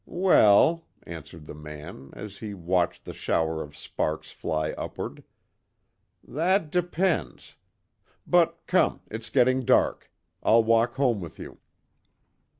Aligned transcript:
"Well," 0.07 0.87
answered 1.05 1.45
the 1.45 1.53
man, 1.53 2.09
as 2.13 2.39
he 2.39 2.55
watched 2.55 3.05
the 3.05 3.13
shower 3.13 3.61
of 3.61 3.77
sparks 3.77 4.31
fly 4.31 4.71
upward, 4.71 5.23
"That 6.27 6.71
depends 6.71 7.55
But, 8.25 8.57
come, 8.65 9.01
it's 9.11 9.29
getting 9.29 9.63
dark. 9.63 10.11
I'll 10.41 10.63
walk 10.63 10.95
home 10.95 11.21
with 11.21 11.37
you." 11.37 11.59